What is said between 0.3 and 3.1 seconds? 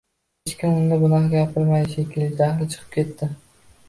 Hech kim unga bunaqa gapirmaydi, shekilli, jahli chiqib